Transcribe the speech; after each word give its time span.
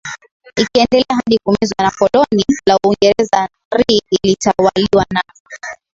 ikaendelea 0.55 1.15
hadi 1.15 1.39
kumezwa 1.43 1.83
na 1.83 1.91
koloni 1.91 2.45
la 2.65 2.77
Uingereza 2.85 3.47
Nri 3.75 4.01
ilitawaliwa 4.23 5.05
na 5.09 5.23